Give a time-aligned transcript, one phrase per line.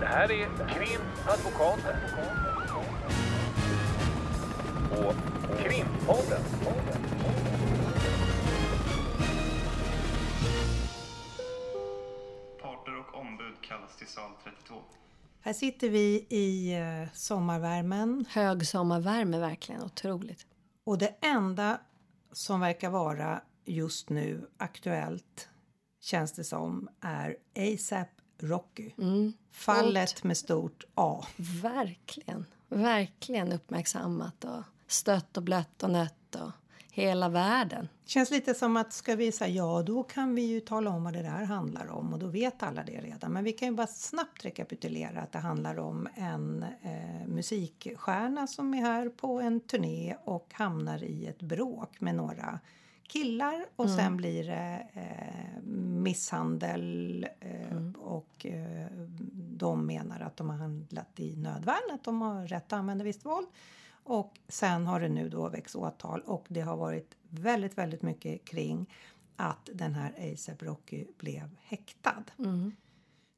[0.00, 1.96] Det här är Krimadvokaten.
[4.90, 5.14] Och
[5.58, 6.42] Krimpodden.
[12.62, 14.74] Parter och ombud kallas till sal 32.
[15.40, 20.46] Här sitter vi i eh, sommarvärmen Högsommarvärme verkligen, otroligt.
[20.84, 21.80] och det enda
[22.32, 25.48] som verkar vara just nu aktuellt
[26.00, 28.08] känns det som är ASAP
[28.38, 28.90] Rocky.
[29.50, 31.24] Fallet med stort A.
[31.62, 36.50] Verkligen, verkligen uppmärksammat och stött och blött och nött och
[36.96, 37.88] hela världen.
[38.04, 41.12] Känns lite som att ska vi säga ja då kan vi ju tala om vad
[41.12, 43.32] det där handlar om och då vet alla det redan.
[43.32, 48.74] Men vi kan ju bara snabbt rekapitulera att det handlar om en eh, musikstjärna som
[48.74, 52.60] är här på en turné och hamnar i ett bråk med några
[53.08, 55.62] killar och sen blir det eh,
[56.02, 58.86] misshandel eh, och eh,
[59.36, 63.24] de menar att de har handlat i nödvärn, att de har rätt att använda visst
[63.24, 63.46] våld.
[64.04, 68.44] Och sen har det nu då väckts åtal och det har varit väldigt, väldigt mycket
[68.44, 68.90] kring
[69.36, 72.24] att den här ASAP Rocky blev häktad.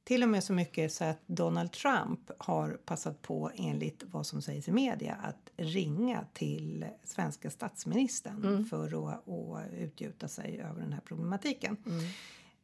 [0.08, 4.42] Till och med så mycket så att Donald Trump har passat på enligt vad som
[4.42, 10.92] sägs i media att ringa till svenska statsministern för att, att utgjuta sig över den
[10.92, 11.76] här problematiken.
[11.84, 11.92] Och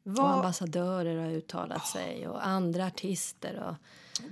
[0.02, 3.62] Vad, ambassadörer har uttalat sig och andra artister.
[3.68, 3.74] Och,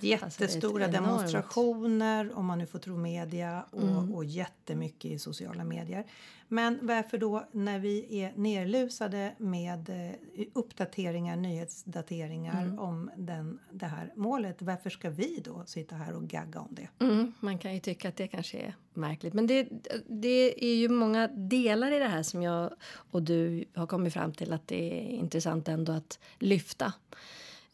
[0.05, 6.06] jättestora Alltså, demonstrationer om man nu får tro media och, och jättemycket i sociala medier.
[6.53, 14.12] Men varför då när vi är nerlusade med eh, uppdateringar, nyhetsdateringar om den, det här
[14.17, 14.62] målet.
[14.62, 16.89] Varför ska vi då sitta här och gagga om det?
[17.05, 19.34] Mm, man kan ju tycka att det kanske är märkligt.
[19.34, 19.69] Men det,
[20.08, 22.75] det är ju många delar i det här som jag
[23.11, 26.92] och du har kommit fram till att det är intressant ändå att lyfta.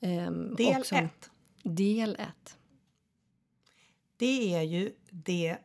[0.01, 1.31] Ehm, Del och som- ett.
[1.63, 2.57] Del ett.
[4.17, 5.57] Det är ju det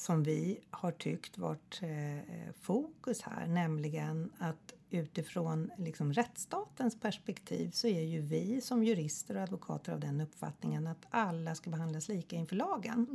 [0.00, 7.86] som vi har tyckt varit eh, fokus här, nämligen att utifrån liksom rättsstatens perspektiv så
[7.86, 12.36] är ju vi som jurister och advokater av den uppfattningen att alla ska behandlas lika
[12.36, 13.06] inför lagen.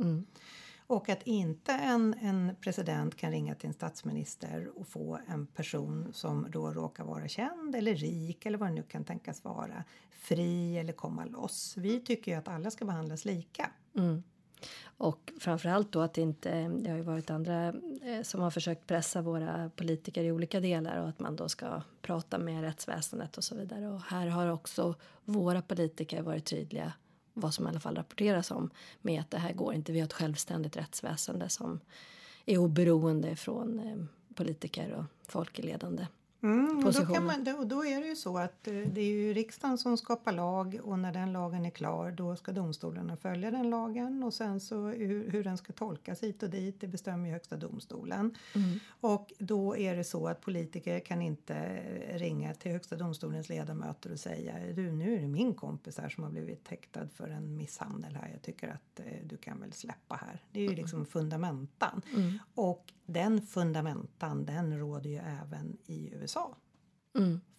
[0.86, 6.08] Och att inte en, en president kan ringa till en statsminister och få en person
[6.12, 10.78] som då råkar vara känd eller rik eller vad det nu kan tänkas vara fri
[10.78, 11.74] eller komma loss.
[11.76, 13.70] Vi tycker ju att alla ska behandlas lika.
[14.98, 17.66] Och framförallt då att inte, det har ju varit andra
[18.02, 21.82] eh, som har försökt pressa våra politiker i olika delar och att man då ska
[22.02, 23.88] prata med rättsväsendet och så vidare.
[23.88, 24.94] Och här har också
[25.24, 26.92] våra politiker varit tydliga
[27.32, 28.70] vad som i alla fall rapporteras om
[29.02, 29.92] med att det här går inte.
[29.92, 31.80] Vi har ett självständigt rättsväsende som
[32.46, 33.96] är oberoende från eh,
[34.34, 36.06] politiker och folk i ledande
[36.42, 39.04] Mm, och då, kan man, då, då är det ju så att eh, det är
[39.04, 43.50] ju riksdagen som skapar lag och när den lagen är klar då ska domstolarna följa
[43.50, 47.26] den lagen och sen så hur, hur den ska tolkas hit och dit det bestämmer
[47.26, 48.36] ju högsta domstolen.
[49.00, 54.12] Och då är det så att politiker kan inte eh, ringa till högsta domstolens ledamöter
[54.12, 57.56] och säga du nu är det min kompis här som har blivit häktad för en
[57.56, 58.30] misshandel här.
[58.32, 60.42] Jag tycker att eh, du kan väl släppa här.
[60.52, 62.02] Det är ju liksom fundamentan.
[62.54, 66.25] Och den fundamentan den råder ju även i USA.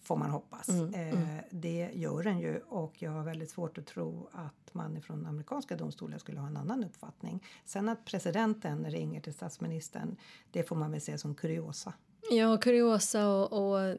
[0.00, 0.68] Får man hoppas.
[0.68, 1.18] Eh,
[1.50, 5.76] det gör den ju och jag har väldigt svårt att tro att man från amerikanska
[5.76, 7.44] domstolar skulle ha en annan uppfattning.
[7.64, 10.16] Sen att presidenten ringer till statsministern,
[10.50, 11.92] det får man väl se som kuriosa.
[12.30, 13.96] Ja, kuriosa och, och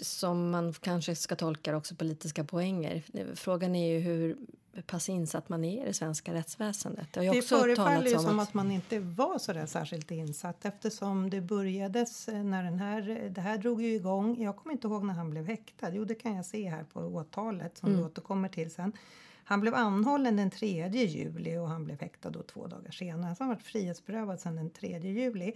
[0.00, 3.02] som man kanske ska tolka också politiska poänger.
[3.34, 4.36] Frågan är ju hur
[4.82, 7.12] pass insatt man är i det svenska rättsväsendet.
[7.12, 10.10] Det har Det förefaller ju om som att, att man inte var så där särskilt
[10.10, 14.42] insatt eftersom det börjades eh, när den här, det här drog ju igång.
[14.42, 15.90] Jag kommer inte ihåg när han blev häktad.
[15.92, 18.92] Jo, det kan jag se här på åtalet som vi återkommer till sen.
[19.44, 23.34] Han blev anhållen den 3 juli och han blev häktad då två dagar senare.
[23.34, 25.52] Så han varit frihetsberövad sedan den 3 juli.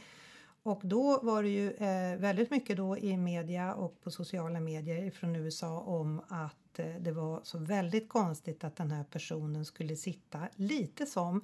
[0.63, 5.11] Och då var det ju eh, väldigt mycket då i media och på sociala medier
[5.11, 9.97] från USA om att eh, det var så väldigt konstigt att den här personen skulle
[9.97, 11.41] sitta lite som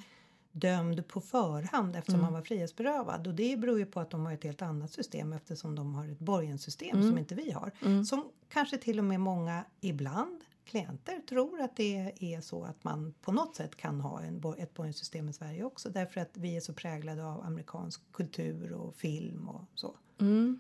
[0.53, 3.27] dömd på förhand eftersom han var frihetsberövad.
[3.27, 6.09] Och det beror ju på att de har ett helt annat system eftersom de har
[6.09, 7.71] ett borgenssystem som inte vi har.
[8.05, 13.15] Som kanske till och med många ibland klienter tror att det är så att man
[13.21, 16.61] på något sätt kan ha en, ett borgenssystem i Sverige också därför att vi är
[16.61, 19.97] så präglade av amerikansk kultur och film och så.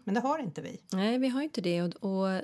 [0.05, 0.81] Men det har inte vi.
[0.93, 1.83] Nej, vi har inte det.
[1.83, 2.43] Och, och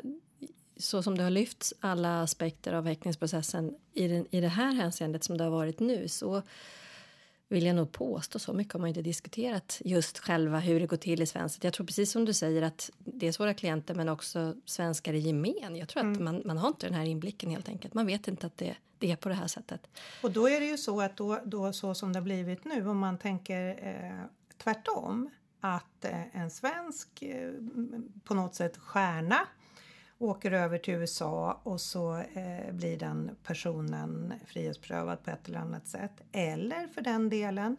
[0.76, 5.24] så som det har lyfts alla aspekter av häktningsprocessen i, den, i det här hänseendet
[5.24, 6.42] som det har varit nu så
[7.52, 8.38] vill jag nog påstå.
[8.38, 11.64] Så mycket har man inte diskuterat just själva hur det går till i svenskt.
[11.64, 15.18] Jag tror precis som du säger att det är våra klienter men också svenskar i
[15.18, 15.76] gemen.
[15.76, 16.24] Jag tror att Mm.
[16.24, 17.94] man, man har inte den här inblicken helt enkelt.
[17.94, 19.86] Man vet inte att det, det är på det här sättet.
[20.22, 22.88] Och då är det ju så att då, då så som det har blivit nu
[22.88, 24.24] om man tänker eh,
[24.62, 27.50] tvärtom att eh, en svensk eh,
[28.24, 29.38] på något sätt stjärna
[30.22, 35.86] åker över till USA och så eh, blir den personen frihetsberövad på ett eller annat
[35.86, 36.12] sätt.
[36.32, 37.76] Eller för den delen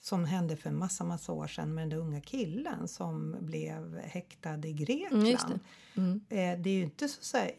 [0.00, 4.72] som hände för massa, massa år sedan med den unga killen som blev häktad i
[4.72, 5.22] Grekland.
[5.22, 5.60] Mm,
[5.94, 6.00] det.
[6.00, 6.20] Mm.
[6.28, 7.50] Eh, Det är ju inte så, så här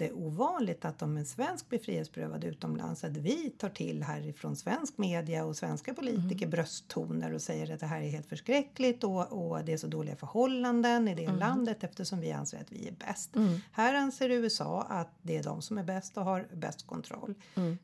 [0.00, 5.44] jätteovanligt att om en svensk blir frihetsberövad utomlands att vi tar till härifrån svensk media
[5.44, 9.72] och svenska politiker brösttoner och säger att det här är helt förskräckligt och, och det
[9.72, 13.30] är så dåliga förhållanden i det landet eftersom vi anser att vi är bäst.
[13.72, 17.34] Här anser USA att det är de som är bäst och har bäst kontroll.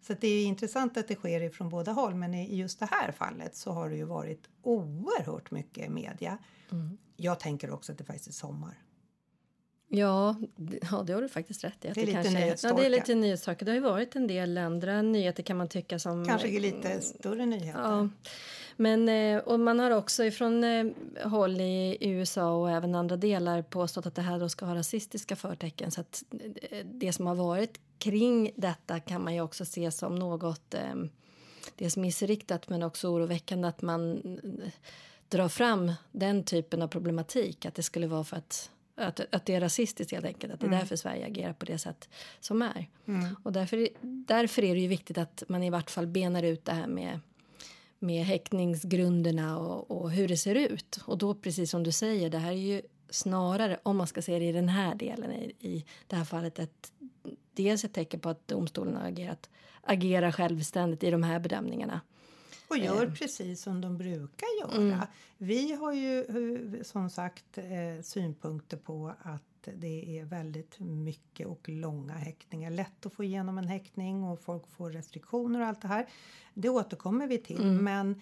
[0.01, 2.89] Så att det är intressant att det sker ifrån båda håll men i just det
[2.91, 6.39] här fallet så har det ju varit oerhört mycket media.
[7.17, 8.75] Jag tänker också att det faktiskt är sommar.
[9.93, 10.37] Ja,
[10.91, 11.89] ja, det har du faktiskt rätt i.
[11.89, 13.65] att Det är lite kanske Ja, det är lite nyhetstorka.
[13.65, 16.27] Det har ju varit en del andra nyheter kan man tycka som...
[16.27, 17.81] Kanske lite större nyheter.
[17.81, 18.09] Ja,
[18.77, 20.87] men eh, och man har också ifrån eh,
[21.25, 25.37] håll i USA och även andra delar påstått att det här då ska ha rasistiska
[25.37, 25.91] förtecken.
[25.91, 26.25] Så att
[26.71, 30.75] eh, det som har varit kring detta kan man ju också se som något
[31.77, 34.23] dels missriktat men också oroväckande att man
[35.29, 37.67] drar fram den typen av problematik.
[37.67, 38.71] Att det skulle vara för att
[39.07, 40.53] att, att det är rasistiskt helt enkelt.
[40.53, 42.09] Att det är därför Sverige agerar på det sätt
[42.41, 42.89] som är.
[43.43, 46.73] Och därför, därför är det ju viktigt att man i vart fall benar ut det
[46.73, 47.21] här med
[48.03, 51.01] med häktningsgrunderna och, och hur det ser ut.
[51.07, 54.39] Och då precis som du säger, det här är ju snarare, om man ska se
[54.39, 56.93] det i den här delen, i, i det här fallet ett,
[57.55, 59.51] dels ett tecken på att domstolen har agerat,
[59.83, 62.01] agerar självständigt i de här bedömningarna.
[62.71, 65.09] Och gör precis som de brukar göra.
[65.39, 69.43] Vi har ju eh, som sagt eh, synpunkter på att
[69.75, 72.71] det är väldigt mycket och långa häktningar.
[72.71, 76.07] Lätt att få igenom en häktning och folk får restriktioner och allt det här.
[76.55, 77.67] Det återkommer vi till.
[77.67, 78.21] Men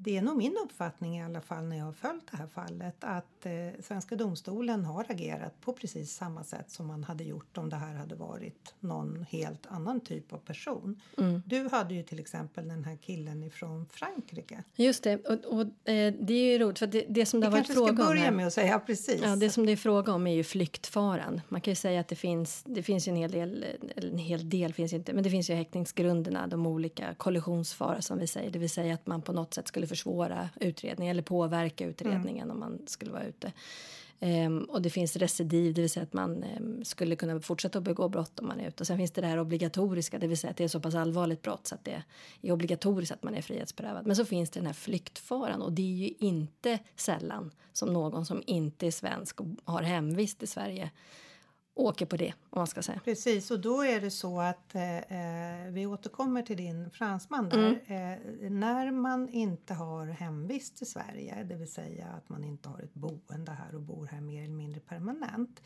[0.00, 2.96] det är nog min uppfattning i alla fall när jag har följt det här fallet
[3.00, 3.52] att eh,
[3.82, 7.94] svenska domstolen har agerat på precis samma sätt som man hade gjort om det här
[7.94, 11.00] hade varit någon helt annan typ av person.
[11.44, 14.64] Du hade ju till exempel den här killen ifrån Frankrike.
[14.76, 17.50] Just det, och, och eh, det är ju roligt för det, det som det Vi
[17.50, 19.20] har varit kanske ska fråga om börja här- med att säga precis.
[19.22, 21.40] Ja, det som det är fråga om är ju flyktfaran.
[21.48, 23.64] Man kan ju säga att det finns, det finns ju en hel del,
[23.96, 28.18] eller en hel del finns inte, men det finns ju häktningsgrunderna, de olika kollisionsfara som
[28.18, 31.86] vi säger, det vill säga att man på något sätt skulle försvåra utredningen eller påverka
[31.86, 33.52] utredningen om man skulle vara ute.
[34.20, 37.84] Ehm, och det finns recidiv, det vill säga att man ehm, skulle kunna fortsätta att
[37.84, 38.82] begå brott om man är ute.
[38.82, 40.94] Och sen finns det det här obligatoriska, det vill säga att det är så pass
[40.94, 42.02] allvarligt brott så att det
[42.42, 44.06] är obligatoriskt att man är frihetsberövad.
[44.06, 48.26] Men så finns det den här flyktfaran och det är ju inte sällan som någon
[48.26, 50.90] som inte är svensk och har hemvist i Sverige
[51.78, 53.00] åker på det, om man ska säga.
[53.04, 57.80] Precis, och då är det så att eh, eh, vi återkommer till din fransman där.
[57.86, 62.80] Eh, när man inte har hemvist i Sverige, det vill säga att man inte har
[62.80, 65.60] ett boende här och bor här mer eller mindre permanent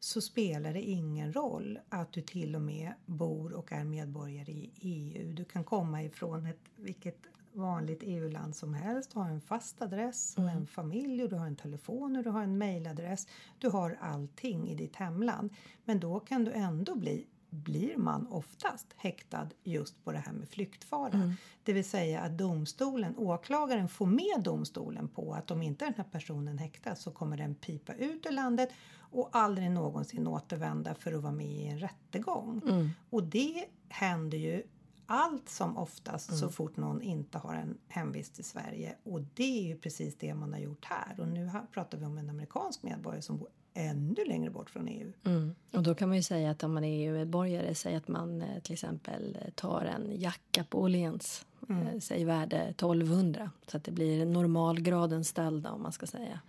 [0.00, 4.70] så spelar det ingen roll att du till och med bor och är medborgare i
[4.80, 5.32] EU.
[5.32, 7.18] Du kan komma ifrån ett, vilket
[7.52, 11.56] vanligt EU-land som helst, ha en fast adress och en familj och du har en
[11.56, 13.26] telefon och du har en mailadress.
[13.58, 15.50] Du har allting i ditt hemland.
[15.84, 20.48] Men då kan du ändå bli blir man oftast häktad just på det här med
[20.48, 21.34] flyktfara.
[21.62, 26.04] Det vill säga att domstolen, åklagaren får med domstolen på att om inte den här
[26.04, 31.22] personen häktas så kommer den pipa ut ur landet och aldrig någonsin återvända för att
[31.22, 32.62] vara med i en rättegång.
[33.10, 34.62] Och det händer ju
[35.10, 38.96] allt som oftast så fort någon inte har en hemvist i Sverige.
[39.02, 41.20] Och det är ju precis det man har gjort här.
[41.20, 45.12] Och nu pratar vi om en amerikansk medborgare som bor ännu längre bort från EU.
[45.24, 45.54] Mm.
[45.72, 48.60] Och då kan man ju säga att om man är EU-medborgare, säg att man eh,
[48.60, 53.92] till exempel eh, tar en jacka på Åhléns, eh, säg värde 1200, så att det
[53.92, 56.40] blir normalgraden ställda om man ska säga.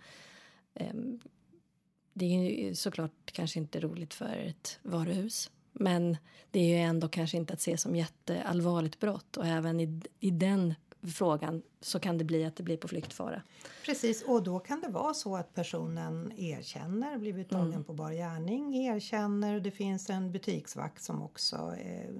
[0.74, 1.20] Ehm,
[2.12, 5.50] det är ju såklart kanske inte roligt för ett varuhus.
[5.72, 6.16] Men
[6.50, 9.36] det är ju ändå kanske inte att se som jätteallvarligt brott.
[9.36, 10.74] Och även i, i den
[11.14, 13.42] frågan så kan det bli att det blir på flyktfara.
[13.84, 17.84] Precis, och då kan det vara så att personen erkänner, blivit tagen Mm.
[17.84, 19.60] på bar gärning, erkänner.
[19.60, 22.10] Det finns en butiksvakt som också eh,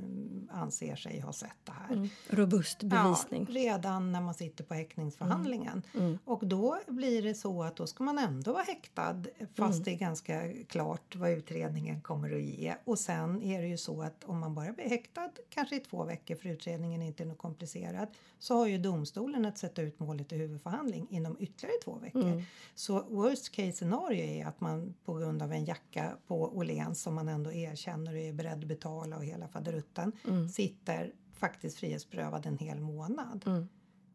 [0.51, 2.09] anser sig ha sett det här.
[2.29, 3.47] Robust bevisning.
[3.49, 5.83] Ja, redan när man sitter på häktningsförhandlingen.
[5.95, 6.19] Mm.
[6.25, 9.23] Och då blir det så att då ska man ändå vara häktad
[9.55, 9.83] fast Mm.
[9.85, 12.75] det är ganska klart vad utredningen kommer att ge.
[12.85, 16.05] Och sen är det ju så att om man bara blir häktad kanske i två
[16.05, 20.33] veckor för utredningen inte är något komplicerad så har ju domstolen att sätta ut målet
[20.33, 22.23] i huvudförhandling inom ytterligare två veckor.
[22.23, 22.43] Mm.
[22.75, 27.15] Så worst case scenario är att man på grund av en jacka på Åhléns som
[27.15, 30.49] man ändå erkänner och är beredd att betala och hela faderutten Mm.
[30.49, 33.69] sitter faktiskt frihetsberövad en hel månad.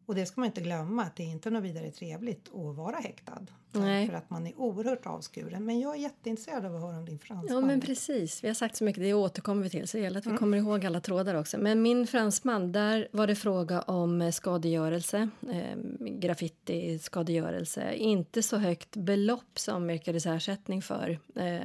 [0.08, 2.96] Och det ska man inte glömma att det är inte något vidare trevligt att vara
[2.96, 3.46] häktad.
[3.72, 4.06] Nej.
[4.06, 5.64] För att man är oerhört avskuren.
[5.64, 7.54] Men jag är jätteintresserad av att höra om din fransman.
[7.56, 10.18] Ja men precis, vi har sagt så mycket, det återkommer vi till så det gäller
[10.18, 11.58] att vi kommer ihåg alla trådar också.
[11.58, 17.94] Men min fransman, där var det fråga om eh, skadegörelse, eh, graffiti, skadegörelse.
[17.94, 21.18] Inte så högt belopp som yrkades ersättning för.
[21.36, 21.60] Eh,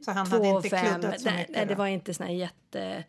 [0.00, 1.48] Så han två hade inte kluddat så mycket?
[1.48, 1.78] nej, det då?
[1.78, 3.04] var inte sån här jätte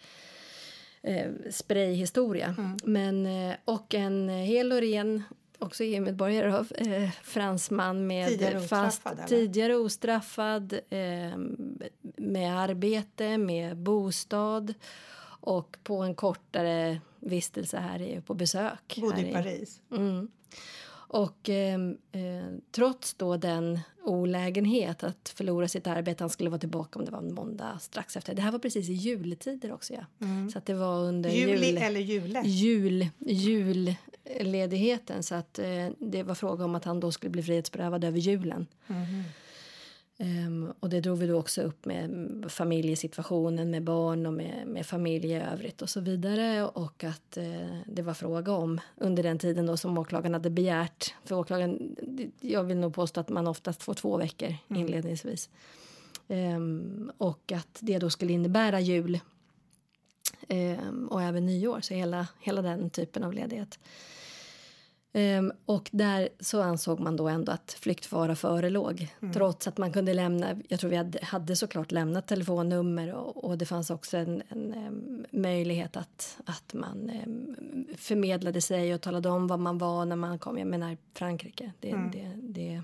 [1.02, 2.56] eh, sprayhistoria.
[2.58, 2.78] Mm.
[2.84, 5.24] Men, eh, och en hel och ren
[5.60, 11.38] också EU-medborgare av eh, fransman med Tidigare fast ostraffad, tidigare ostraffad eh,
[12.16, 14.74] med arbete, med bostad
[15.42, 18.98] och på en kortare vistelse här i, på besök.
[19.02, 19.82] Bodde i Paris.
[19.92, 20.28] Mm.
[21.12, 21.80] Och eh,
[22.12, 27.12] eh, trots då den olägenhet att förlora sitt arbete, han skulle vara tillbaka om det
[27.12, 28.36] var en måndag strax efter.
[28.36, 30.06] Det här var precis i juletider också ja.
[30.52, 31.42] Så att det var under Mm.
[31.50, 32.42] Juli jul, eller jule?
[32.46, 33.08] jul,
[34.40, 38.20] julledigheten så att eh, det var fråga om att han då skulle bli frihetsberövad över
[38.20, 38.68] julen.
[38.88, 39.24] Mhm.
[40.22, 44.68] Ehm, och det drog vi då också upp med mm, familjesituationen med barn och med,
[44.68, 46.66] med familj i övrigt och så vidare.
[46.66, 51.14] Och att eh, det var fråga om under den tiden då som åklagaren hade begärt.
[51.26, 51.96] För åklagaren,
[52.40, 55.50] jag vill nog påstå att man oftast får två veckor inledningsvis.
[56.28, 59.20] Ehm, och att det då skulle innebära jul
[60.48, 63.80] ehm, och även nyår, så hela, hela den typen av ledighet.
[65.14, 69.08] Ehm, och där så ansåg man då ändå att flyktfara förelåg.
[69.34, 73.58] Trots att man kunde lämna, jag tror vi hade, hade såklart lämnat telefonnummer och, och
[73.58, 77.56] det fanns också en, en em, möjlighet att, att man em,
[77.98, 80.58] förmedlade sig och talade om vad man var när man kom.
[80.58, 82.82] Jag menar Frankrike, det, det, det,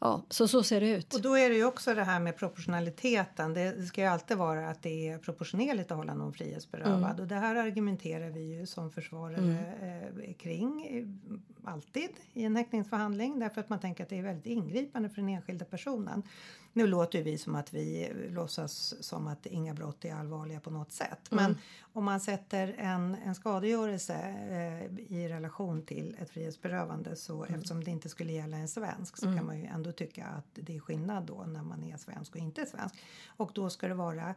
[0.00, 1.14] ja, så så ser det ut.
[1.14, 3.54] Och då är det ju också det här med proportionaliteten.
[3.54, 7.10] Det ska ju alltid vara att det är proportionerligt att hålla någon frihetsberövad.
[7.10, 7.20] Mm.
[7.20, 11.04] Och det här argumenterar vi ju som försvarare eh, kring
[11.64, 13.38] alltid i en häktningsförhandling.
[13.38, 16.22] Därför att man tänker att det är väldigt ingripande för den enskilda personen.
[16.72, 20.92] Nu låter vi som att vi låtsas som att inga brott är allvarliga på något
[20.92, 21.30] sätt.
[21.30, 21.58] Men
[21.92, 24.14] om man sätter en, en skadegörelse
[24.50, 29.26] eh, i relation till ett frihetsberövande så eftersom det inte skulle gälla en svensk så
[29.26, 32.40] kan man ju ändå tycka att det är skillnad då när man är svensk och
[32.40, 32.94] inte svensk.
[33.26, 34.34] Och då ska det vara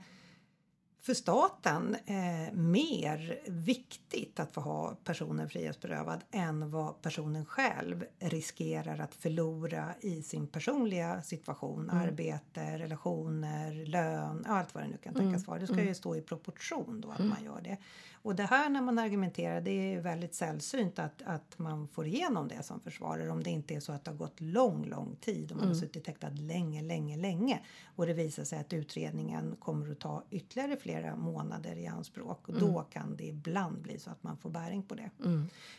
[1.05, 8.99] för staten eh, mer viktigt att få ha personen frihetsberövad än vad personen själv riskerar
[8.99, 11.89] att förlora i sin personliga situation.
[11.89, 15.59] Arbete, relationer, lön, allt vad det nu kan tänkas vara.
[15.59, 17.77] Det ska ju stå i proportion då att man gör det.
[18.23, 22.47] Och det här när man argumenterar, det är väldigt sällsynt att, att man får igenom
[22.47, 25.51] det som försvarare om det inte är så att det har gått lång, lång tid
[25.51, 27.61] och man har suttit häktad länge, länge, länge
[27.95, 32.59] och det visar sig att utredningen kommer att ta ytterligare flera månader i anspråk och
[32.59, 35.09] då kan det ibland bli så att man får bäring på det.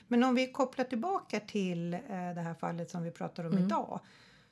[0.09, 4.01] Men om vi kopplar tillbaka till eh, det här fallet som vi pratar om idag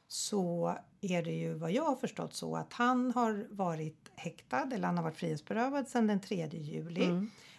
[0.08, 4.86] så är det ju vad jag har förstått så att han har varit häktad eller
[4.86, 7.02] han har varit frihetsberövad sedan den 3 juli.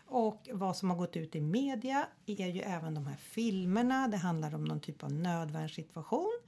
[0.05, 4.07] Och vad som har gått ut i media är ju även de här filmerna.
[4.07, 6.39] Det handlar om någon typ av nödvärnssituation.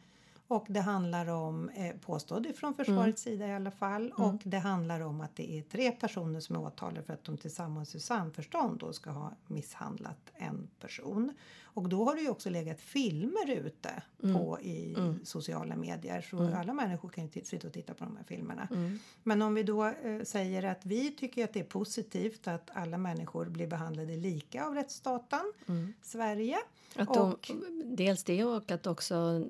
[0.48, 5.02] Och det handlar om, eh, påstådd från försvarets sida i alla fall, och det handlar
[5.02, 8.80] om att det är tre personer som är åtalade för att de tillsammans i samförstånd
[8.80, 11.34] då ska ha misshandlat en person.
[11.64, 16.22] Och då har det ju också legat filmer ute på i sociala medier.
[16.22, 18.68] Så alla människor kan ju sitta och titta på de här filmerna.
[19.24, 22.98] Men om vi då eh, säger att vi tycker att det är positivt att alla
[22.98, 25.54] människor blir behandlade lika av rättsstaten
[26.02, 26.58] Sverige.
[26.96, 27.52] Att de, och,
[27.84, 29.46] dels det och att också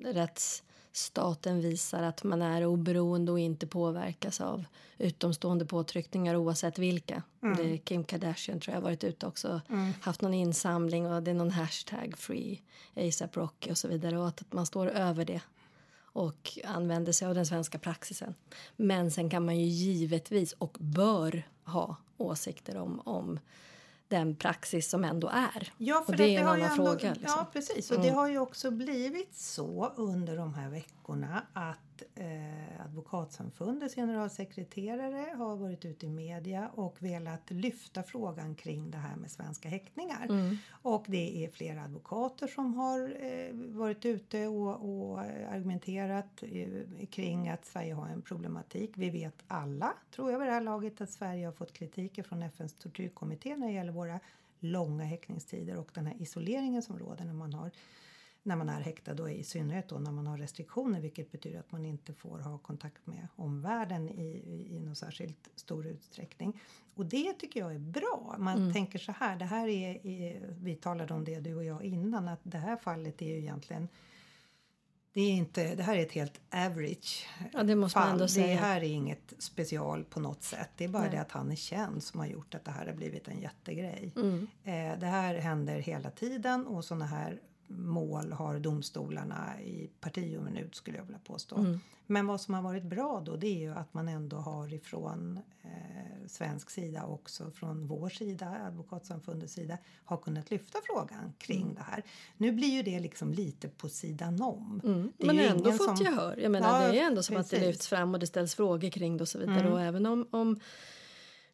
[0.96, 4.64] rättsstaten visar att man är oberoende och inte påverkas av
[4.98, 7.22] utomstående påtryckningar oavsett vilka.
[7.42, 7.56] Mm.
[7.56, 9.60] Det Kim Kardashian tror jag varit ute också
[10.00, 12.62] haft någon insamling och det är någon hashtag free
[12.94, 15.40] ASAP Rocky och så vidare och att, att man står över det
[16.14, 18.34] och använder sig av den svenska praxisen.
[18.76, 23.38] Men sen kan man ju givetvis och bör ha åsikter om, om
[24.08, 25.72] den praxis som ändå är.
[25.78, 27.14] Ja, för och det att är en annan ändå, fråga.
[27.14, 27.38] Liksom.
[27.38, 27.90] Ja, precis.
[27.90, 31.78] Och det har ju också blivit så under de här veckorna att
[32.14, 39.16] eh, Advokatsamfundets generalsekreterare har varit ute i media och velat lyfta frågan kring det här
[39.16, 40.28] med svenska häktningar.
[40.70, 47.48] Och det är flera advokater som har eh, varit ute och, och argumenterat eh, kring
[47.48, 48.92] att Sverige har en problematik.
[48.94, 52.42] Vi vet alla, tror jag vid det här laget, att Sverige har fått kritik från
[52.42, 54.20] FNs tortyrkommitté när det gäller våra
[54.60, 57.70] långa häktningstider och den här isoleringen som råder när man har
[58.46, 61.72] när man är häktad och i synnerhet då när man har restriktioner vilket betyder att
[61.72, 66.60] man inte får ha kontakt med omvärlden i, i, i någon särskilt stor utsträckning.
[66.94, 68.36] Och det tycker jag är bra.
[68.38, 71.84] Man tänker så här, det här är, är, vi talade om det du och jag
[71.84, 73.88] innan, att det här fallet är ju egentligen
[75.16, 78.18] det, är inte, det här är ett helt average Ja, det fall.
[78.18, 80.70] Det här är inget special på något sätt.
[80.76, 81.10] Det är bara Nej.
[81.10, 84.12] det att han är känd som har gjort att det här har blivit en jättegrej.
[84.16, 84.46] Mm.
[84.64, 90.44] Eh, det här händer hela tiden och såna här mål har domstolarna i parti och
[90.44, 91.56] minut skulle jag vilja påstå.
[91.56, 91.80] Mm.
[92.06, 95.40] Men vad som har varit bra då det är ju att man ändå har ifrån
[95.62, 101.74] eh, svensk sida också från vår sida, advokatsamfundets sida, har kunnat lyfta frågan kring Mm.
[101.74, 102.02] det här.
[102.36, 104.80] Nu blir ju det liksom lite på sidan om.
[104.84, 105.12] Mm.
[105.18, 106.36] Men ju ändå fått som- gehör.
[106.36, 107.58] Jag menar, Ja, det är ändå som att det precis.
[107.62, 107.68] Mm.
[107.70, 109.72] lyfts fram och det ställs frågor kring det och så vidare.
[109.72, 110.60] Och även om, om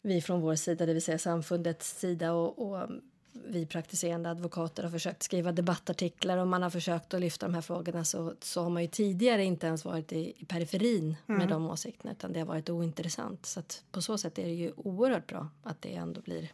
[0.02, 2.88] vi från vår sida, det vill säga samfundets sida och, och
[3.32, 7.60] vi praktiserande advokater har försökt skriva debattartiklar och man har försökt att lyfta de här
[7.60, 11.38] frågorna så, så har man ju tidigare inte ens varit i, i periferin Mm.
[11.38, 13.46] med de åsikterna utan det har varit ointressant.
[13.46, 16.52] Så att på så sätt är det ju oerhört bra att det ändå blir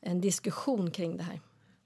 [0.00, 1.40] en diskussion kring det här.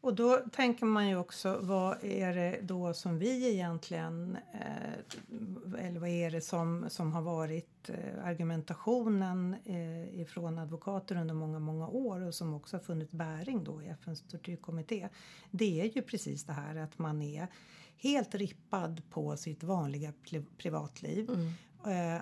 [0.07, 6.01] Och då tänker man ju också, vad är det då som vi egentligen, eh, eller
[6.01, 11.89] vad är det som, som har varit eh, argumentationen eh, ifrån advokater under många, många
[11.89, 15.09] år och som också har funnit bäring då i FNs tortyrkommitté.
[15.51, 17.49] Det är ju precis det här att man är
[17.99, 21.31] helt rippad på sitt vanliga pri- privatliv.
[21.31, 21.53] Mm.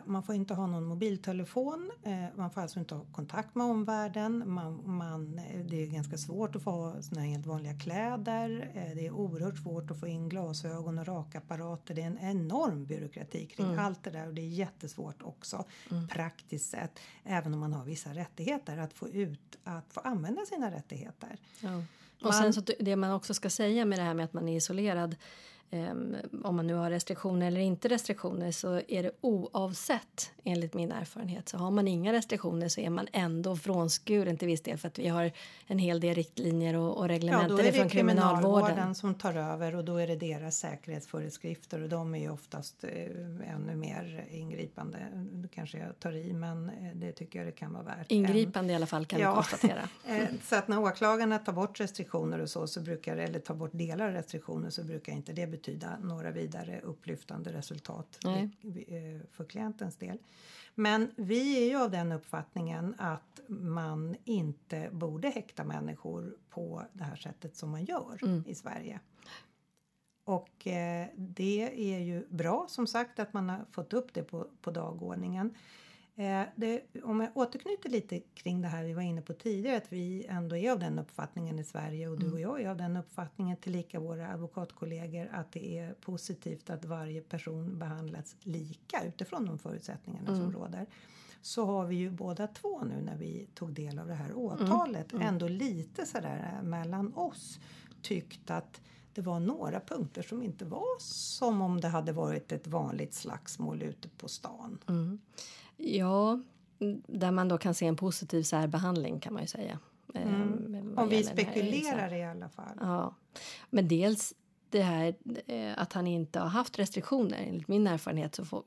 [0.05, 4.43] Man får inte ha någon mobiltelefon, eh, man får alltså inte ha kontakt med omvärlden.
[4.47, 8.71] Man, man, eh, det är ganska svårt att få ha såna här helt vanliga kläder.
[8.75, 11.95] Eh, Det är oerhört svårt att få in glasögon och rakapparater.
[11.95, 15.65] Det är en enorm byråkrati kring allt det där och det är jättesvårt också
[16.11, 20.71] praktiskt sett, även om man har vissa rättigheter, att få ut, att få använda sina
[20.71, 21.37] rättigheter.
[21.61, 21.77] Ja.
[22.21, 24.49] Och Man- sen så det man också ska säga med det här med att man
[24.49, 25.17] är isolerad
[26.45, 31.49] om man nu har restriktioner eller inte restriktioner så är det oavsett enligt min erfarenhet
[31.49, 34.99] så har man inga restriktioner så är man ändå frånskuren till viss del för att
[34.99, 35.31] vi har
[35.67, 38.43] en hel del riktlinjer och, och Ja, reglementer då är det ifrån kriminalvården.
[38.43, 42.85] kriminalvården som tar över och då är det deras säkerhetsföreskrifter och de är ju oftast
[42.85, 42.91] eh,
[43.55, 44.99] ännu mer ingripande.
[45.33, 48.07] Nu kanske jag tar i men eh, det tycker jag det kan vara värt.
[48.13, 49.35] Ingripande i alla fall kan vi Ja.
[49.35, 49.89] konstatera.
[50.09, 53.71] Eh, Så att när åklagarna tar bort restriktioner och så, så brukar, eller tar bort
[53.73, 58.51] delar av restriktioner så brukar inte det betyda några vidare upplyftande resultat Nej.
[58.89, 60.19] eh, för klientens del.
[60.75, 67.05] Men vi är ju av den uppfattningen att man inte borde häkta människor på det
[67.05, 68.45] här sättet som man gör Mm.
[68.47, 69.01] i Sverige.
[70.25, 74.47] Och eh, det är ju bra som sagt att man har fått upp det på,
[74.61, 75.55] på dagordningen.
[76.17, 79.93] Eh, det, om jag återknyter lite kring det här vi var inne på tidigare att
[79.93, 82.97] vi ändå är av den uppfattningen i Sverige och du och jag är av den
[82.97, 89.59] uppfattningen tillika våra advokatkollegor att det är positivt att varje person behandlas lika utifrån de
[89.59, 90.87] förutsättningarna som råder.
[91.43, 95.13] Så har vi ju båda två nu när vi tog del av det här åtalet
[95.13, 97.61] ändå lite sådär eh, mellan oss
[98.03, 98.81] tyckt att
[99.15, 103.83] det var några punkter som inte var som om det hade varit ett vanligt slagsmål
[103.83, 104.79] ute på stan.
[105.77, 106.41] Ja,
[107.07, 109.79] där man då kan se en positiv särbehandling kan man ju säga.
[110.15, 110.99] ehm, Mm.
[110.99, 112.79] Om vi spekulerar i alla fall.
[112.81, 113.15] Ja,
[113.71, 114.35] men dels
[114.71, 115.15] det här
[115.47, 117.39] eh, att han inte har haft restriktioner.
[117.49, 118.63] Enligt min erfarenhet så får,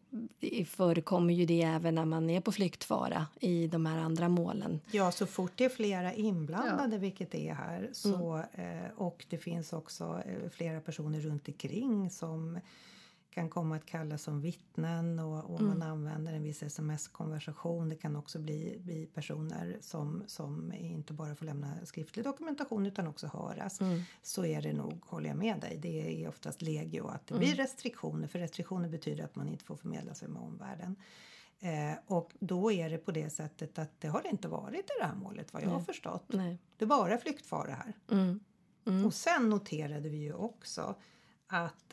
[0.66, 4.80] förekommer ju det även när man är på flyktfara i de här andra målen.
[4.92, 8.92] Ja, så fort det är flera inblandade, vilket det är här, så, Mm.
[8.98, 12.60] och det finns också eh, flera personer runt omkring som
[13.38, 15.80] kan komma att kallas som vittnen och, och Mm.
[15.80, 17.90] man använder en viss sms-konversation.
[17.90, 23.08] Det kan också bli, bli personer som, som inte bara får lämna skriftlig dokumentation utan
[23.08, 23.82] också höras.
[23.82, 24.02] Mm.
[24.22, 25.78] Så är det nog, håller jag med dig.
[25.78, 27.58] Det är oftast legio att det blir Mm.
[27.58, 28.28] restriktioner.
[28.28, 30.96] För restriktioner betyder att man inte får förmedla sig med omvärlden.
[31.60, 35.06] Eh, och då är det på det sättet att det har inte varit i det
[35.06, 36.26] här målet vad jag har förstått.
[36.28, 36.58] Nej.
[36.78, 37.94] Det är bara flyktfara här.
[38.12, 39.06] Mm.
[39.06, 40.96] Och sen noterade vi ju också
[41.48, 41.84] att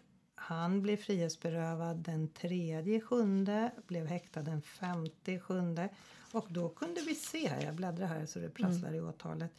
[0.46, 5.88] han blev frihetsberövad den tredje sjunde, blev häktad den femte sjunde.
[6.33, 9.50] Och då kunde vi se här, jag bläddrar här så det prasslar i åtalet.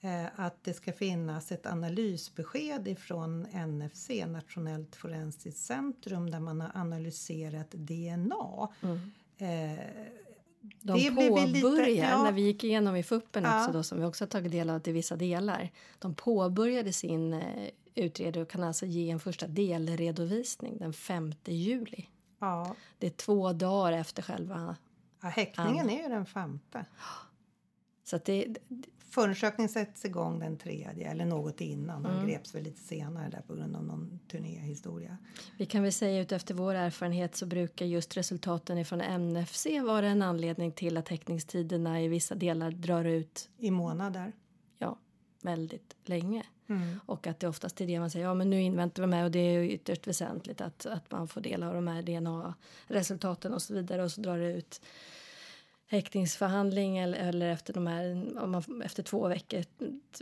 [0.00, 6.70] eh, att det ska finnas ett analysbesked ifrån NFC, Nationellt forensiskt centrum, där man har
[6.74, 8.68] analyserat DNA.
[9.38, 9.78] Eh,
[10.80, 11.46] De det påbörjar,
[11.86, 12.22] lite- ja.
[12.22, 13.60] när vi gick igenom i FUPen Ja.
[13.60, 15.70] också då, som vi också tagit del av till vissa delar.
[15.98, 17.42] De påbörjade sin
[17.96, 22.06] utredning och kan alltså ge en första delredovisning den 5 juli.
[22.38, 24.76] ja, Det är två dagar efter själva...
[25.22, 26.84] ja, häktningen är ju den femte.
[28.04, 28.56] Så att det,
[29.10, 32.04] Förundersökningen sätts igång den tredje eller något innan.
[32.04, 32.26] Han Mm.
[32.28, 35.16] greps väl lite senare där på grund av någon turnéhistoria.
[35.58, 40.06] vi kan väl säga ut efter vår erfarenhet så brukar just resultaten från NFC vara
[40.08, 44.32] en anledning till att häktningstiderna i vissa delar drar ut I månader.
[44.78, 44.98] ja,
[45.42, 46.42] väldigt länge.
[46.68, 47.00] Mm.
[47.06, 49.30] Och att det oftast är det man säger, ja men nu inväntar vi med och
[49.30, 53.62] det är ju ytterst väsentligt att, att man får del av de här DNA-resultaten och
[53.62, 54.80] så vidare och så drar det ut
[55.86, 59.64] häktningsförhandling eller, eller efter de här, om man, efter två veckor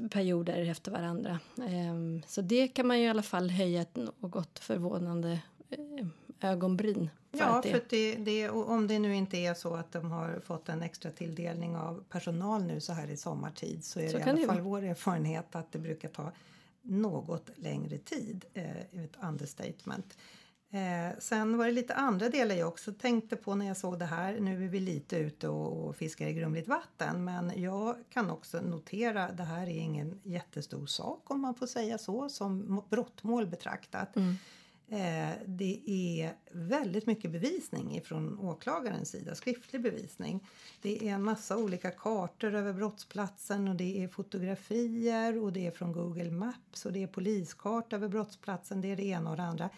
[0.09, 1.39] perioder efter varandra.
[1.57, 6.07] Um, så det kan man ju i alla fall höja ett något förvånande eh,
[6.41, 7.11] ögonbryn.
[7.31, 10.41] För Ja, det, för det, det, om det nu inte är så att de har
[10.41, 14.25] fått en extra tilldelning av personal nu så här i sommartid så är Så det
[14.25, 16.33] i alla fall vår erfarenhet att det brukar ta
[16.83, 18.45] något längre tid.
[18.55, 20.17] Eh, ett understatement.
[20.75, 24.05] Eh, sen var det lite andra delar jag också tänkte på när jag såg det
[24.05, 24.41] här.
[24.41, 28.61] Nu är vi lite ute och, och fiskar i grumligt vatten men jag kan också
[28.61, 34.17] notera det här är ingen jättestor sak om man får säga så som brottmål betraktat.
[34.17, 34.23] Eh,
[34.89, 40.47] Eh, det är väldigt mycket bevisning från åklagarens sida, skriftlig bevisning.
[40.83, 45.71] Det är en massa olika kartor över brottsplatsen och det är fotografier och det är
[45.71, 49.43] från Google Maps och det är poliskarta över brottsplatsen, det är det ena och det
[49.43, 49.71] andra.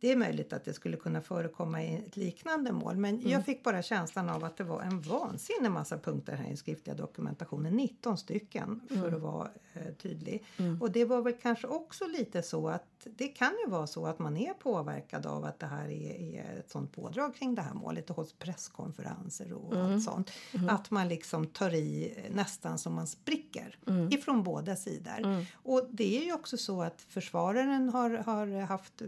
[0.00, 3.64] Det är möjligt att det skulle kunna förekomma i ett liknande mål men jag fick
[3.64, 7.76] bara känslan av att det var en vansinnig massa punkter här i den skriftliga dokumentationen.
[7.76, 10.44] 19 stycken för att vara eh, tydlig.
[10.80, 14.18] Och det var väl kanske också lite så att det kan ju vara så att
[14.18, 17.74] man är påverkad av att det här är, är ett sånt pådrag kring det här
[17.74, 20.30] målet och hålls presskonferenser och allt sånt.
[20.68, 23.78] Att man liksom tar i nästan som man spricker
[24.10, 25.46] ifrån båda sidor.
[25.52, 29.02] Och det är ju också så att försvararen har, har haft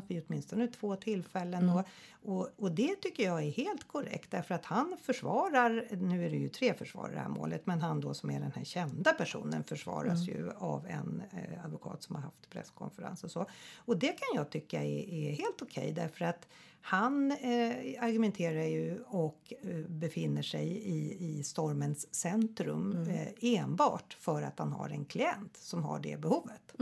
[0.00, 1.84] presskonferens vid åtminstone två tillfällen och,
[2.22, 6.36] och, och det tycker jag är helt korrekt därför att han försvarar, nu är det
[6.36, 9.12] ju tre försvarare i det här målet, men han då som är den här kända
[9.12, 13.46] personen försvaras ju av en eh, advokat som har haft presskonferens och så.
[13.86, 16.48] Och det kan jag tycka är, är helt okej därför att
[16.82, 24.42] han eh, argumenterar ju och eh, befinner sig i, i stormens centrum eh, enbart för
[24.42, 26.74] att han har en klient som har det behovet.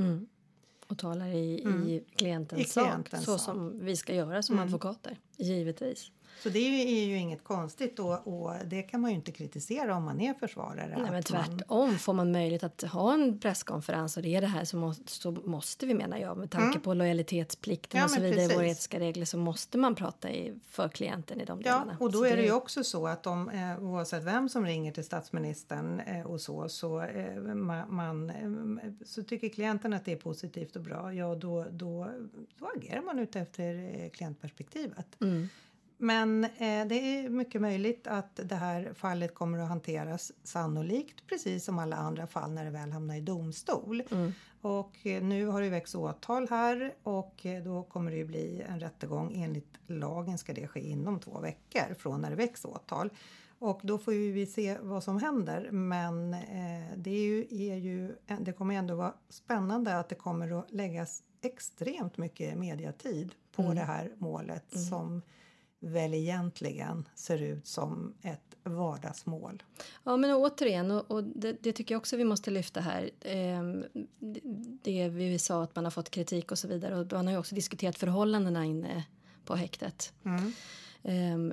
[0.88, 3.40] Och talar i, i klientens, I klientens sak, så sak.
[3.40, 6.10] som vi ska göra som advokater, givetvis.
[6.42, 10.04] Så det är ju, inget konstigt och, och det kan man ju inte kritisera om
[10.04, 10.86] man är försvarare.
[10.96, 14.40] Nej, men att man- tvärtom, får man möjlighet att ha en presskonferens och det är
[14.40, 18.00] det här så måste, så måste vi menar jag med tanke på lojalitetsplikten Mm.
[18.00, 18.72] Ja, och så vidare i våra precis.
[18.78, 21.96] etiska regler så måste man prata i, för klienten i de Ja, delarna.
[22.00, 24.92] och då Så är det ju också så att om, eh, oavsett vem som ringer
[24.92, 30.16] till statsministern eh, och så, så, eh, man, man, så tycker klienten att det är
[30.16, 32.10] positivt och bra, ja då, då,
[32.58, 33.74] då agerar man ute efter
[34.04, 35.06] eh, klientperspektivet.
[36.00, 41.64] Men eh, det är mycket möjligt att det här fallet kommer att hanteras sannolikt precis
[41.64, 44.02] som alla andra fall när det väl hamnar i domstol.
[44.60, 48.62] Och eh, nu har det väckts åtal här och eh, då kommer det ju bli
[48.68, 49.42] en rättegång.
[49.42, 53.10] Enligt lagen ska det ske inom två veckor från när det väcks åtal.
[53.58, 55.70] Och då får vi se vad som händer.
[55.70, 60.58] Men eh, det, är ju, är ju, det kommer ändå vara spännande att det kommer
[60.58, 65.22] att läggas extremt mycket mediatid på det här målet som
[65.80, 69.62] väl egentligen ser ut som ett vardagsmål.
[70.04, 73.10] Ja, men återigen, och, och det, det tycker jag också vi måste lyfta här.
[73.20, 73.84] Ehm,
[74.18, 74.40] det,
[74.82, 76.96] det vi sa att man har fått kritik och så vidare.
[76.98, 79.04] Och man har ju också diskuterat förhållandena inne
[79.44, 80.12] på häktet.
[80.24, 80.52] Ehm,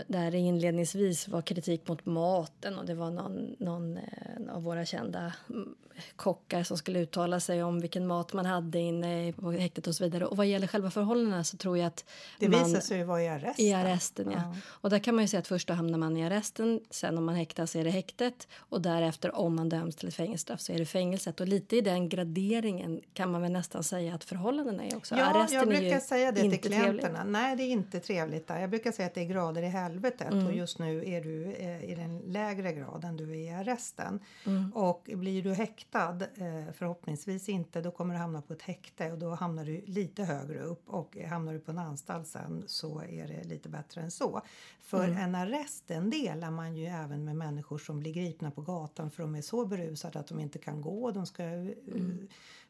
[0.08, 4.86] där det inledningsvis var kritik mot maten och det var någon, någon eh, av våra
[4.86, 5.75] kända mm,
[6.15, 10.03] kockar som skulle uttala sig om vilken mat man hade inne på häktet och så
[10.03, 10.25] vidare.
[10.25, 12.05] Och vad gäller själva förhållandena så tror jag att
[12.39, 13.65] Det man, visar sig vara i arresten.
[13.65, 14.55] i arresten, ja.
[14.65, 17.25] Och där kan man ju säga att först då hamnar man i arresten, sen om
[17.25, 20.77] man häktas är det häktet och därefter om man döms till ett fängelsestraff så är
[20.79, 21.41] det fängelset.
[21.41, 25.15] Och lite i den graderingen kan man väl nästan säga att förhållandena är också.
[25.15, 26.97] Ja, arresten jag är brukar säga det till klienterna.
[26.99, 27.31] trevligt.
[27.31, 28.60] Nej, det är inte trevligt där.
[28.60, 31.83] Jag brukar säga att det är grader i helvetet och just nu är du eh,
[31.91, 34.19] i den lägre graden, du är i arresten.
[34.73, 39.17] Och blir du häktad, eh, förhoppningsvis inte, då kommer du hamna på ett häkte och
[39.17, 43.27] då hamnar du lite högre upp och hamnar du på en anstalt sen så är
[43.27, 44.41] det lite bättre än så.
[44.81, 49.11] För en arrest den delar man ju även med människor som blir gripna på gatan
[49.11, 51.71] för de är så berusade att de inte kan gå, de ska eh,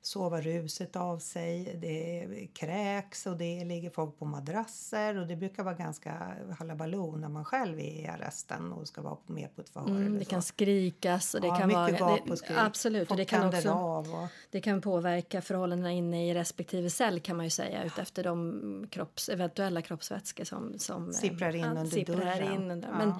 [0.06, 5.63] sova ruset av sig, det kräks och det ligger folk på madrasser och det brukar
[5.63, 9.70] vara ganska halabaloo när man själv är i arresten och ska vara med på ett
[9.70, 9.88] förhör.
[9.88, 10.30] Mm, det så.
[10.30, 12.12] kan skrikas och det ja, kan mycket vara...
[12.12, 12.58] gap och skrik.
[12.58, 17.20] absolut, och det kan också av och, det kan påverka förhållandena inne i respektive cell
[17.20, 22.15] kan man ju säga utefter de kropps, eventuella kroppsvätskor som, som Sipprar in under sipprar
[22.15, 22.54] dörren.
[22.54, 22.89] In under.
[22.89, 22.98] Ja.
[22.98, 23.13] Men,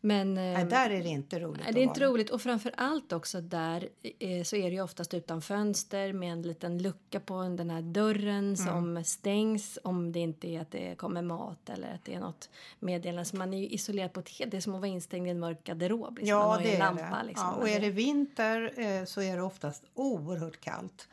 [0.00, 3.12] men, nej, ehm, där är det inte roligt det är inte roligt och framför allt
[3.12, 7.42] också där eh, så är det ju oftast utan fönster med en liten lucka på
[7.42, 8.56] den här dörren Mm.
[8.56, 12.50] som stängs om det inte är att det kommer mat eller att det är något
[12.78, 13.24] meddelande.
[13.24, 15.30] Så man är ju isolerad på ett helt, det är som att vara instängd i
[15.30, 16.18] en mörk garderob.
[16.18, 16.28] Liksom.
[16.38, 17.26] Ja, det är lampa det.
[17.26, 17.46] liksom.
[17.46, 21.08] Ja, och är det vinter eh, så är det oftast oerhört kallt.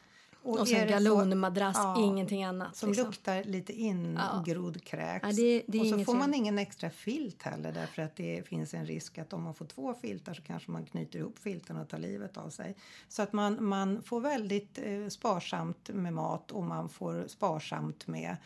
[0.46, 2.76] Och är sen galonmadrass, ja, ingenting annat.
[2.76, 3.06] Som liksom.
[3.08, 5.24] luktar lite ingrodd kräks.
[5.28, 8.74] Ja, det- det och så får man ingen extra filt heller därför att det finns
[8.74, 11.90] en risk att om man får två filtar så kanske man knyter ihop filten och
[11.90, 12.76] tar livet av sig.
[13.10, 18.38] Så att man, man får väldigt eh, sparsamt med mat och man får sparsamt med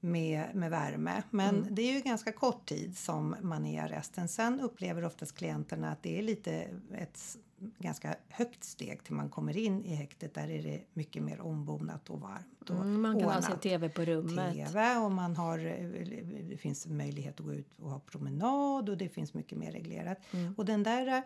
[0.00, 1.22] med, med värme.
[1.30, 1.74] Men Mm.
[1.74, 4.28] det är ju ganska kort tid som man är i arresten.
[4.28, 7.36] Sen upplever oftast klienterna att det är lite ett
[7.78, 10.34] ganska högt steg till man kommer in i häktet.
[10.34, 12.70] Där är det mycket mer ombonat och varmt.
[12.70, 14.54] Och Mm, man kan ha sin tv på rummet.
[14.54, 18.96] TV och man har, eh, det finns möjlighet att gå ut och ha promenad och
[18.96, 20.18] det finns mycket mer reglerat.
[20.32, 20.54] Mm.
[20.56, 21.20] Och den där eh,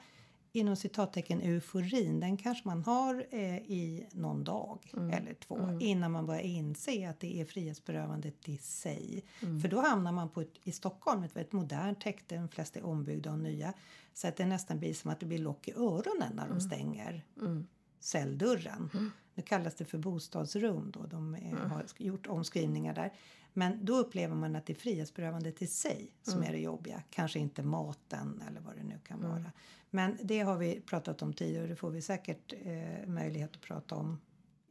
[0.52, 5.10] inom citattecken euforin den kanske man har eh, i någon dag Mm.
[5.10, 9.24] eller två innan man börjar inse att det är frihetsberövandet i sig.
[9.42, 9.60] Mm.
[9.60, 12.84] För då hamnar man på ett, i Stockholm, ett väldigt modernt häkte, de flesta är
[12.86, 13.72] ombyggda och nya.
[14.14, 16.60] Så att det nästan blir som att det blir lock i öronen när de Mm.
[16.60, 17.24] stänger
[18.00, 18.90] celldörren.
[19.34, 23.12] Nu kallas det för bostadsrum då, de eh, har gjort omskrivningar där.
[23.52, 27.02] Men då upplever man att det är frihetsberövandet i sig som är det jobbiga.
[27.10, 29.52] Kanske inte maten eller vad det nu kan vara.
[29.90, 33.60] Men det har vi pratat om tidigare och det får vi säkert eh, möjlighet att
[33.60, 34.20] prata om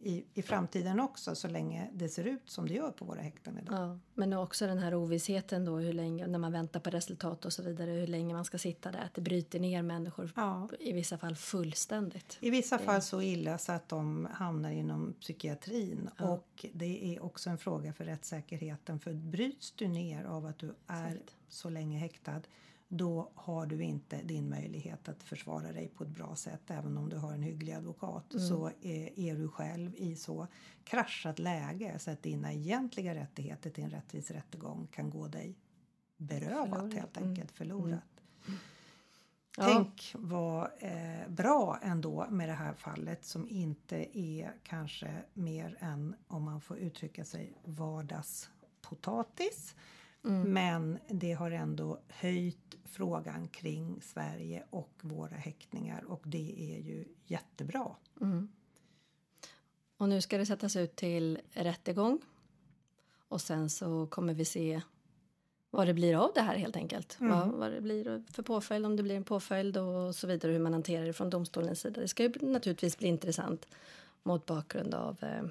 [0.01, 3.57] i, i framtiden också så länge det ser ut som det gör på våra häkten
[3.61, 3.79] idag.
[3.79, 7.53] Ja, men också den här ovissheten då hur länge, när man väntar på resultat och
[7.53, 8.99] så vidare, hur länge man ska sitta där.
[8.99, 10.69] Att det bryter ner människor Ja.
[10.79, 12.37] i vissa fall fullständigt.
[12.41, 16.09] I vissa fall så illa så att de hamnar inom psykiatrin.
[16.19, 18.99] Och det är också en fråga för rättssäkerheten.
[18.99, 22.41] För bryts du ner av att du är så länge häktad
[22.89, 27.09] då har du inte din möjlighet att försvara dig på ett bra sätt även om
[27.09, 28.25] du har en hygglig advokat.
[28.29, 30.47] Så är, är du själv i så
[30.83, 35.55] kraschat läge så att dina egentliga rättigheter till en rättvis rättegång kan gå dig
[36.17, 38.03] berövat helt enkelt, förlorat.
[39.57, 39.65] Ja.
[39.65, 46.15] Tänk vad eh, bra ändå med det här fallet som inte är kanske mer än,
[46.27, 49.75] om man får uttrycka sig, vardagspotatis.
[50.45, 57.05] Men det har ändå höjt frågan kring Sverige och våra häktningar och det är ju
[57.25, 57.95] jättebra.
[59.97, 62.19] Och nu ska det sättas ut till rättegång.
[63.27, 64.81] Och sen så kommer vi se
[65.69, 67.17] vad det blir av det här helt enkelt.
[67.19, 70.51] Vad, vad det blir för påföljd, om det blir en påföljd och så vidare.
[70.51, 72.01] Hur man hanterar det från domstolens sida.
[72.01, 73.67] Det ska ju naturligtvis bli intressant
[74.23, 75.43] mot bakgrund av eh,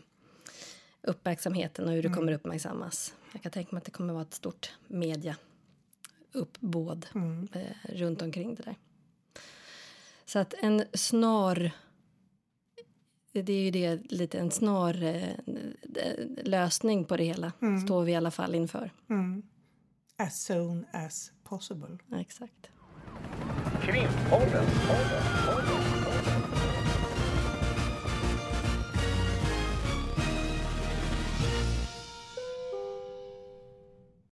[1.02, 3.14] uppmärksamheten och hur det kommer uppmärksammas.
[3.32, 5.36] Jag kan tänka mig att det kommer vara ett stort media
[6.32, 7.06] uppbåd
[7.52, 8.76] eh, runt omkring det där.
[10.24, 11.72] Så att en snar
[13.32, 15.28] det är ju det, lite en snar eh,
[16.44, 17.52] lösning på det hela.
[17.84, 18.92] Står vi i alla fall inför.
[20.16, 21.98] As soon as possible.
[22.20, 22.70] Exakt.
[23.82, 24.20] Krimpodden.
[24.30, 24.64] Podden.
[25.46, 25.67] Podden.